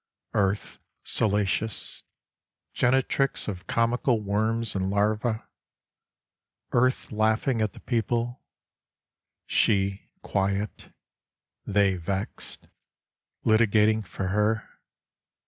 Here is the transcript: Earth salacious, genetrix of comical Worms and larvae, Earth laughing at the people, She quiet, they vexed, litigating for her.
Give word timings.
Earth 0.33 0.79
salacious, 1.03 2.01
genetrix 2.73 3.47
of 3.47 3.67
comical 3.67 4.19
Worms 4.19 4.73
and 4.73 4.89
larvae, 4.89 5.43
Earth 6.71 7.11
laughing 7.11 7.61
at 7.61 7.73
the 7.73 7.79
people, 7.81 8.41
She 9.45 10.09
quiet, 10.23 10.91
they 11.67 11.97
vexed, 11.97 12.65
litigating 13.45 14.03
for 14.03 14.29
her. 14.29 14.67